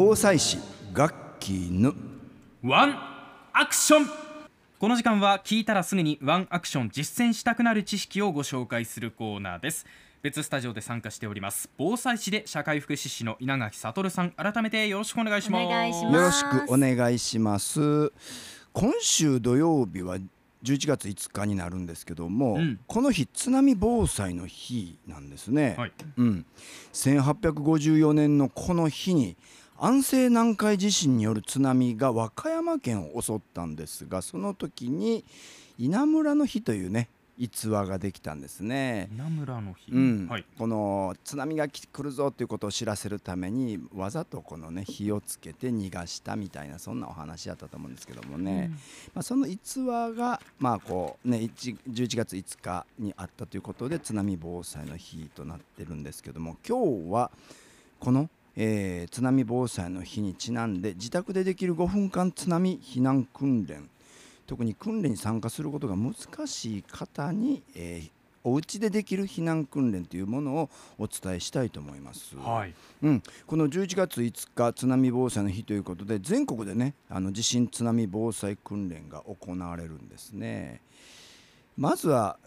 [0.00, 0.58] 防災士
[0.92, 1.92] ガッキーぬ。
[2.62, 2.96] ワン
[3.52, 4.06] アクション。
[4.78, 9.86] この時間は聞いたらすぐにワンアクション実践したくなる知識をご紹介するコーナーです。
[10.22, 11.68] 別スタジオで参加しております。
[11.76, 14.30] 防災士で社会福祉士の稲垣悟さん。
[14.30, 15.64] 改めてよろしくお願いします。
[15.64, 16.14] お願いします。
[16.14, 18.12] よろしくお願いします。
[18.72, 20.18] 今週土曜日は
[20.62, 22.78] 11月5日になるんですけども、うん。
[22.86, 25.92] この日津波防災の日なんですね、はい。
[26.18, 26.46] うん、
[26.92, 29.36] 1854年のこの日に
[29.80, 35.24] 安政南海地震による津波が和歌山県を襲ったんですがその時に
[35.78, 39.08] 稲むらの日というね逸話ができたんですね。
[39.12, 40.26] 稲村の日、うん。
[40.28, 40.44] はい。
[40.58, 48.72] この津波が来来るぞということを知らせるためにわざとこのね火をつけて逃がしたみたいなそんなお話だったと思うんですけどもね、
[49.14, 57.30] まあ、その逸話がまあこうね1 11月5日にあったということで津波防災の日となってるんですけども今日は
[58.00, 63.88] この、えー津波防災の日にちなんで自宅でできる5分間津波避難訓練
[64.48, 66.14] 特に訓練に参加することが難
[66.46, 68.10] しい方に、えー
[68.44, 72.36] お家でできる避難訓練というものをお伝えしたいと思います。
[72.36, 80.80] はいうん、この11月5日津波防災の日ということで全国でねあの地震津波防災訓練が行われるんですね。
[81.76, 82.38] まずは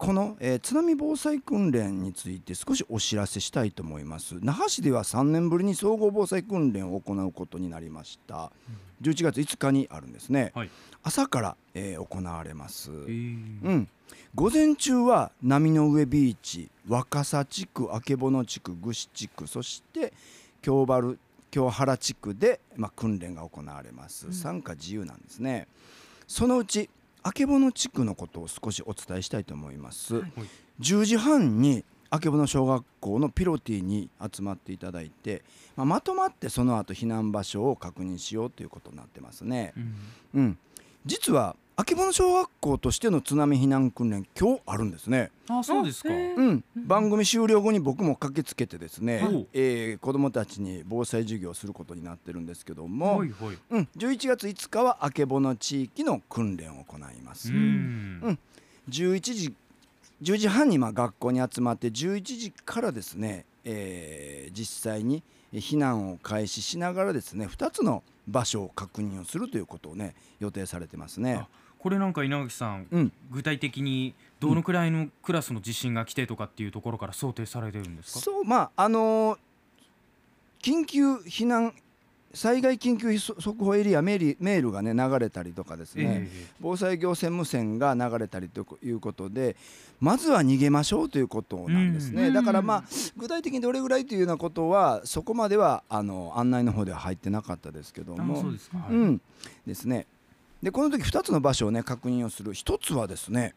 [0.00, 4.36] この、えー津波防災訓練について少しお知らせしたいと思います。
[4.40, 8.50] 那覇市では3年ぶりに総合防災訓練を行うことになりました。
[9.02, 10.70] 11月5日にあるんですね、はい。
[11.02, 13.62] 朝から、えー行われます、えー。
[13.62, 13.88] うん、
[14.34, 20.14] 午前中は波の上ビーチ若狭地区曙地区具志地区そして
[20.62, 21.14] 京原
[21.50, 25.68] 京原地区で、まあ、訓練が行われます、参加自由なんですね。
[26.26, 26.88] そのうち
[27.22, 30.32] 曙地区のことを少しお伝えしたいと思います、はい。
[30.80, 35.42] 10時半に曙小学校のピロティに集まっていただいて、
[35.76, 39.94] まあ、まとまってその後避難場所を確認しようということになってますね、うん。
[40.34, 40.58] うん、
[41.06, 53.58] 実は曙小学校としての津波避難訓練今日あるんですね、あそうですか、うん、番組終了後に僕も駆けつけてですねえー子どもたちに防災授業をすることになってるんですけども、はいはい。
[53.70, 58.20] うん、11月5日は曙地域の訓練を行います、うん。
[58.22, 58.38] うん。
[58.88, 59.54] 11時
[60.22, 71.34] 10時半にまあ学校に集まって11時からですね、えー実際に避難を開始しながらですね2つの場所を確認をするということをね予定されてますね。
[71.34, 71.48] あ。
[71.82, 73.12] これなんか稲垣さん、うん。
[73.30, 78.20] 具体的にどのくらいのクラスの地震が来てとかっていうところから想定されてるんですか？
[78.20, 79.38] そうまああのー
[80.62, 81.72] 緊急避難
[82.34, 89.56] 災害緊急速報エリアメールメールがね流れたりとかですね、え防災行政無線が流れたりということで
[90.00, 92.34] まずは逃げましょうということなんですね、うん。
[92.34, 92.84] だからまあ
[93.16, 98.42] 具体的にどれぐらいというようなことはそこまではあの案内の方では入ってなかったですけども。
[98.42, 98.92] そうですか、はい。
[98.92, 99.20] うん。
[99.66, 100.06] ですね
[100.62, 102.52] でこの時2つの場所をね確認をする。
[102.52, 103.54] 1つはですね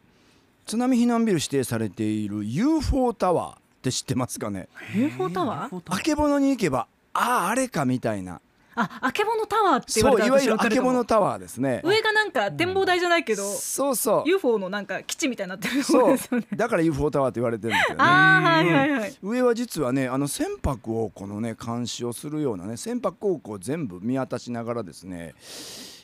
[0.66, 5.82] 津波避難ビル指定されている UFO タワーって知ってますかね？UFO タワー？
[5.86, 8.40] あけぼのに行けばあああれかみたいな。
[8.76, 11.80] あ、あけぼのタワーって言われたらそういわゆるあけぼのタワーですね。
[11.84, 14.28] 上がなんか展望台じゃないけど、そうそう。
[14.28, 16.46] UFO のなんか基地みたいになってるそうろですよね。
[16.56, 18.02] だから UFO タワーって言われてるんですよね。
[18.02, 19.16] ああ、はいはいはい。
[19.22, 25.34] 上は実はねあの船舶をこのね監視をするようなね船舶航行を全部見渡しながらですね、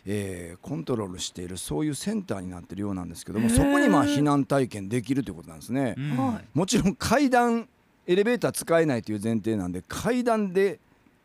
[0.06, 7.68] えーコントロールしているそういうセンターになってるようなんですけどもそこにまあ避難体験できるということなんですね、うんはいもちろん階段
[8.06, 10.80] エレベーター使えないという前提なんで階段で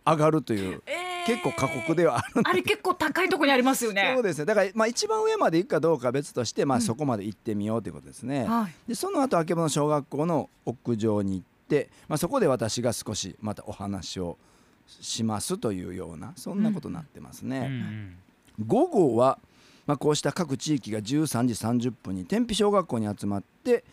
[0.06, 4.24] 上がるというえー結構過酷ではあるんあれ結構高いところにありますよねそう。
[4.24, 8.46] ですねだから、まあ、一番上まで行くかどうかは別として、まあ、うんそこまで行ってみようということですね。
[8.46, 8.74] はい。
[8.90, 14.38] でその後曙小学校の屋上に行って、まあ、そこで私が少しまたお話を
[14.86, 17.68] しますというようなそんなことになってますうんうね。
[17.70, 18.18] ん
[18.64, 19.40] 午後は、
[19.86, 23.84] まあ、こうした各地域が13時30分に天日小学校に集まって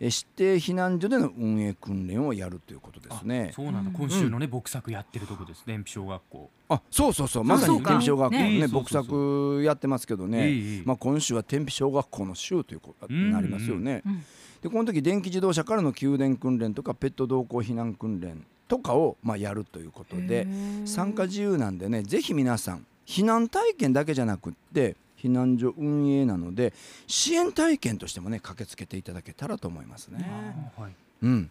[0.00, 3.50] え指定避難所での運営訓練をやるということですね。
[3.52, 3.54] あ。
[3.54, 6.50] そうなんだ、うん今週のね牧作やってるとこですね小学校。
[6.68, 7.44] あそうそうそう。
[7.44, 14.02] まさに天日小学校のね牧作やってますけどね、ええまあ、今週は天日小学校の週ということになりますよね。
[14.04, 14.24] うん
[14.62, 20.46] でこの時電気自動車からの給電訓練とかペット同行避難訓練とかをまあやるということで
[20.84, 26.72] 参加自由なんでねぜひ皆さん避難体験だけじゃなくって避難所運営なので
[27.06, 30.26] 支援体験としてもね駆けつけていただけたらと思いますね。
[30.78, 30.92] あはい
[31.22, 31.50] うん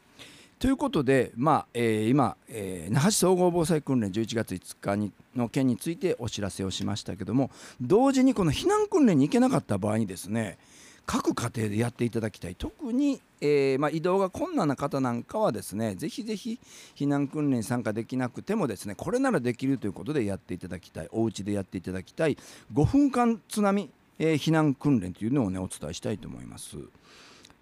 [0.57, 7.49] ということで、まあえー今、えー那覇市総合防災訓練11月5日にの件についてお知らせをしましたけども
[7.79, 10.59] 同時にこの避難訓練に行けなかった場合にですね
[11.05, 12.55] 各家庭でやっていただきたい。
[12.55, 16.59] 特に、えーまあ、移動が困難な方なんかはですねぜひぜひ
[16.95, 21.09] 避難訓練に参加できなくてもですねこれならできるということでやっていただきたい。
[21.11, 22.37] お家でやっていただきたい。
[22.73, 23.89] 5分間津波、
[24.19, 26.77] えー避難訓練というのをねお伝えしたいと思います。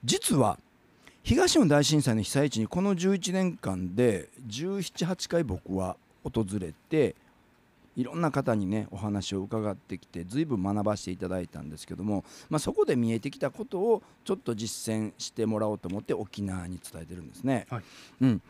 [0.03, 0.59] 実は
[1.23, 7.15] 東日本大震災の被災地にこの11年間で178回僕は訪れて
[7.99, 17.67] いろんな方にねお話を伺ってきて随分学ばせていただいたんですけども、まあ、そこで見えてきたことをちょっと実践してもらおうと思って沖縄に伝えてるんですね。
[17.69, 17.83] はい
[18.21, 18.41] うん、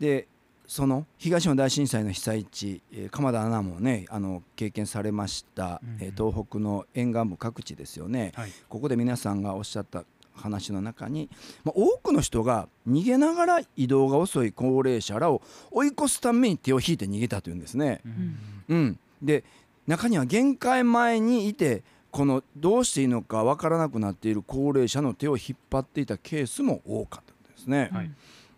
[0.00, 0.26] で
[0.66, 8.32] その東日本大震災の被災地、えー鎌田アナもねあの経験されました、うんうんえー東北の沿岸部各地ですよね。
[8.34, 10.04] はいここで皆さんがおっしゃった
[10.34, 11.30] 話の中に、
[11.64, 18.00] まあ、多くの人が逃げながら移動が遅い高齢者らを追い越すために手を引いて逃げたというんですね。
[18.04, 19.44] うんうん、で
[19.86, 27.90] 中には限界前にいてこのどうしていいのかわからなくなっている高齢者の手を引っ張っていたケースも多かったですね。
[27.92, 28.10] はい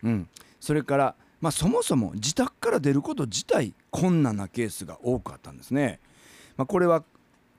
[0.05, 0.29] うん、
[0.61, 5.99] それから、まあ、そもそも自宅から出ること自体困難なケースが多かったんですね。
[6.57, 7.03] まあ、これは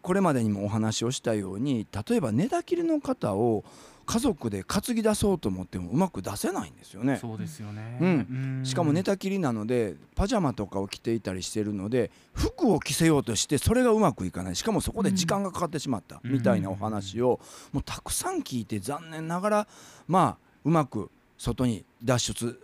[0.10, 3.64] これまでにもお話をしたように例えば寝たきりの方を
[4.08, 7.18] 家族で担ぎ出そうと思ってもうまく出せないんですよね。
[7.18, 8.00] そうですよね。
[8.02, 17.40] うんしかも寝たきりなのでパジャマとかを着ていたりしてるので服を着せようとしてそれがうまくいかないしかもそこで時間がかかってしまったうんみたいなお話を
[17.72, 19.68] もうたくさん聞いて残念ながら
[20.08, 22.60] まあうまく外に脱出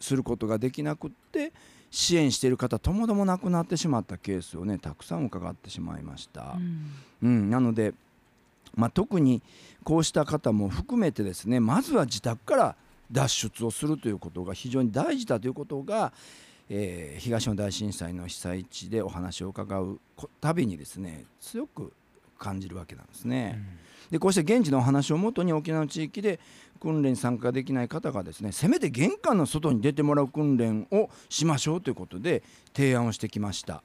[0.00, 1.52] することができなくって
[1.90, 6.56] 支援している方ともども亡くなってしまったケースをねたくさん伺ってしまいました。
[7.22, 7.94] うん、なので、
[8.74, 9.42] まあ、特に
[9.84, 12.76] こうした方も含めてですねまずは自宅から
[13.10, 16.12] 脱出をするということが非常に大事だということが、
[16.68, 21.92] えー東日本大震災の被災地でお話を伺うこたびにですね強く
[22.38, 23.58] 感じるわけなんですね。
[24.10, 26.40] でこうして現地のお話をもとに沖縄の地域で
[26.78, 32.42] 訓練に参加できない方がですねせめて玄関の外に出てもらう訓練をしましょうということで
[32.74, 33.82] 提案をしてきました。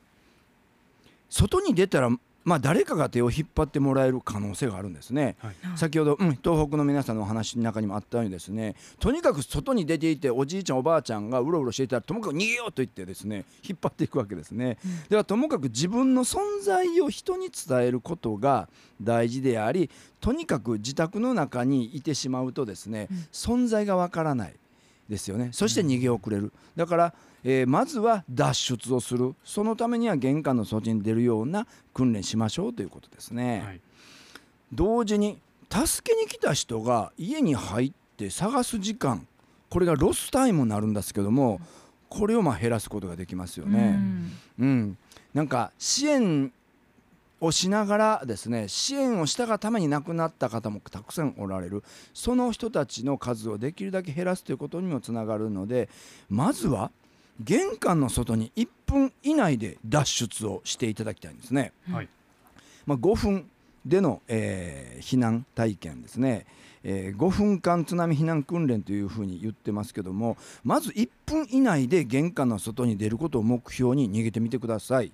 [1.30, 2.10] 外に出たら
[2.44, 5.36] まあ誰かが手を引っ張ってもらえる可能性があるんですね。
[5.40, 5.56] はい。
[5.76, 8.76] 先ほど、うん、東北の皆さんのお話の中にもあったようにですね。
[9.00, 14.78] とにかく外に出ていておじいちゃんおばあちゃんがうろうろしていたらともかく逃げようと言ってですね 引っ張っていくわけですね、
[15.10, 18.70] ではともかく自分の存在を人に伝えることが
[19.02, 19.90] 大事であり
[20.20, 24.54] とにかく自宅の中にいてしまうとですね、存在がわからない
[25.10, 25.50] ですよね。
[25.52, 27.14] そして逃げ遅れる、だから、
[27.44, 29.36] えーまずは脱出をする。
[29.44, 33.64] そのためには玄関の外に出るような訓練しましょうということですね。
[33.66, 33.82] はい。
[34.72, 35.40] 同時に
[35.70, 39.28] 助けに来た人が家に入って探す時間。
[39.70, 41.60] これがロスタイムになるんですけども
[42.08, 44.00] これをまあ減らすことができますよね。
[44.60, 44.98] うん、
[45.34, 46.54] なんか支援
[47.46, 55.90] をしながらですね支援をしたがために亡くなった方もたくさんおられるその人たちの数をできるだけ減らすということにもつながるので
[56.30, 56.90] まずは
[57.42, 61.74] 玄関の外に1分以内で脱出をしていただきたいんですね。
[61.92, 62.10] はい
[62.86, 63.50] まあ、5分
[63.86, 66.46] での、えー避難体験ですね、
[66.84, 75.12] えー5分間津波避難訓練というふうに言ってますけどもまず1分以内で玄関の外に出ることを目標に逃げてみてください。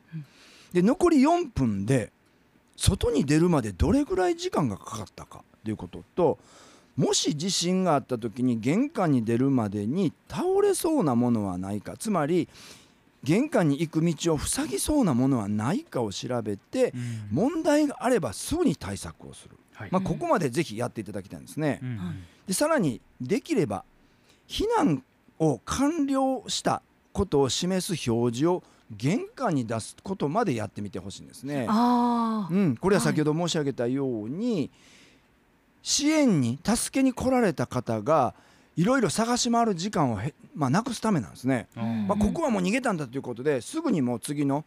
[0.74, 2.12] で残り4分で
[2.80, 6.40] 外に出るまでどれぐらい時間がかかったかということと
[6.96, 12.48] もし地震があった時に玄関に出るまでに倒れそうなものはないかつまり
[13.24, 17.28] 玄関に行く道を塞ぎそうなものはないかを調べてうん。
[17.32, 19.90] 問題があればすぐに対策をする、はい。
[19.92, 21.80] まあ、ここまでぜひやっていただきたいんですね。
[21.84, 22.24] うん。
[22.48, 23.84] でさらにできれば
[24.48, 25.04] 避難
[25.38, 28.64] を完了したことを示す表示を
[28.96, 31.68] 玄関に出すことまでやってみてほしいんですね。
[31.70, 34.70] うん、これは先ほど申し上げたように、
[35.84, 38.34] 支援に助けに来られた方が
[38.76, 41.68] いろいろ探し回る時間をへ、まあ、なくすためなんですね。
[41.76, 44.66] まあ、ここはもう逃げたんだということですぐにもう次の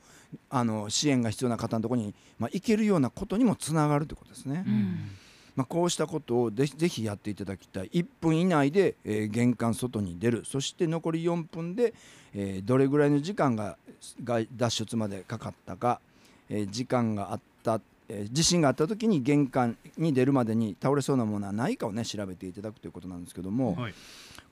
[0.48, 4.64] あの支援が必要な方のところに、まあ、行けるようなことにもつながるということですね。
[4.66, 5.10] うん
[5.54, 7.90] まあ、こうしたことをぜひぜひやっていただきたい。
[7.92, 10.44] 1分以内で、えー玄関外に出る。
[10.44, 11.94] そして残り4分で、
[12.34, 13.76] えーどれぐらいの時間が
[14.24, 16.00] 脱出までかかったか、
[16.48, 23.94] えー時間があった、え地震があった時に玄関に出るまでに倒れそうなものはないかをね調べていただくということなんですけども、はい。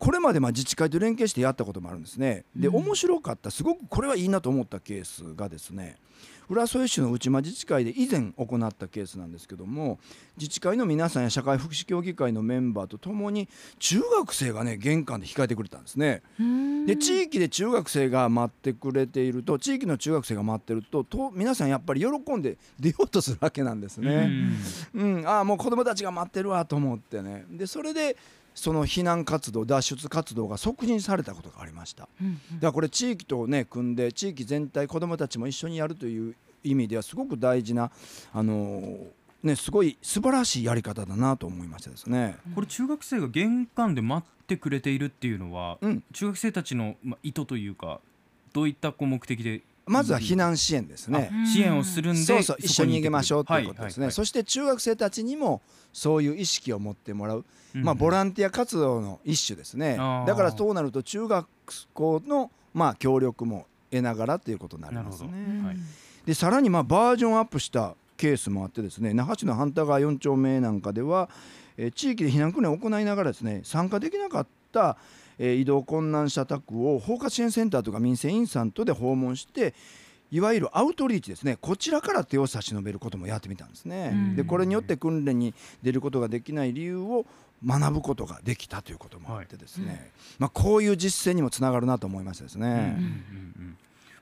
[0.01, 2.45] これまでまあ自治会と連携してやったこともあるんですね。
[2.57, 5.97] で、うん面白かったすごくこれはいいなと思ったケースがですね
[6.49, 10.01] 浦添市の内間自治会で以前行ったケースなんですけども
[10.37, 16.23] 自治会の皆さんや社会福祉協議会のメンバーとともに中学生がね玄関で控えてくれたんですね。
[16.41, 24.31] うんで地域で中学生が待ってくれていると地域の中学生が待ってるとと皆さんやっぱり喜んで出ようとするわわけなんですね。
[24.95, 28.17] うん、ああもう子供たちが待ってるわと思ってねでそれで
[28.55, 32.09] その避難活動脱出活動が促進されたことがありました。
[32.21, 37.91] うんうんだからこれ地域とね組んで地域全体子どもたちも一緒にやるという意味ではすごく大事な
[38.33, 39.07] あのー
[39.43, 42.37] ねすごい素晴らしいやり方だなと思いましたですね。
[42.55, 48.01] これ中学生が玄関で待ってくれているっていうのは、うん中学生たちのまあ意図というか
[48.53, 51.31] どういったこう目的でまずは避難支援ですね。
[51.33, 55.61] あ支援をするんでそうそうこ一緒に逃げましょうということですね、そして中学生たちにも
[55.93, 57.45] そういう意識を持ってもらう、
[57.75, 59.97] まあ、ボンランティア活動の一種ですね。
[59.97, 61.47] だからそうなると中学
[61.93, 65.31] 校のまあ協力も得ながらということになりますね。
[65.65, 65.77] はい。
[66.25, 71.29] でさらにまあバージョンアップしたケースもあってですね那覇市の繁田川4丁目なんかでは、
[71.77, 74.97] えー地域で避難訓練を行いながらですね参加できなかった、
[75.41, 79.75] えー移動困難者宅を包括支援センターとか民生委員さんとで訪問して
[80.31, 81.57] いわゆるアウトリーチですね。
[81.61, 84.11] こちらから手を差し伸べることもやってみたんですね。
[84.13, 84.37] うん。
[84.37, 87.27] でこれによって訓練に出ることができない理由を
[87.67, 92.67] 学ぶことができたということもあってですね、まあ、こういう実践にもつながるなと思いましたですね。
[92.67, 93.77] うんうんうん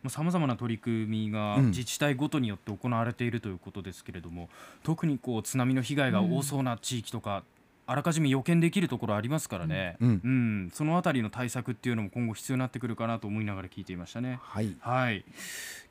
[0.09, 1.67] さまざまな取り組みがうん。
[1.67, 4.49] 自治体ごとによって行われているということですけれども、
[4.85, 7.43] 特にこう津波の被害が多そうな地域とか、
[7.91, 14.39] あらかじめ予見できるところありますからね、うんうんそのあたりの対策っていうのも今後必要になってくるかなと思いながら聞いていましたね。
[14.43, 15.25] はいはい、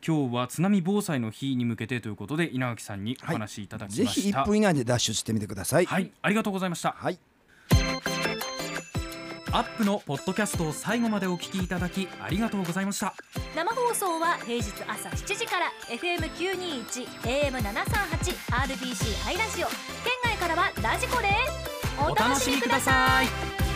[0.06, 4.44] 今日は津波防災の日に向けてということで稲垣さんにお話しいただきぜひました。
[4.44, 5.86] 1分以内で脱出してみてください。
[5.86, 6.92] はい、ありがとうございました。
[6.92, 7.18] はい
[9.54, 13.16] アップのポッドキャストを最後までお聞きいただきありがとうございました。
[13.56, 21.30] 生放送は平日朝7時から FM921 AM738 RBC ハイラジオ県外からはラジコで
[21.64, 21.67] す
[22.00, 23.67] お楽しみください。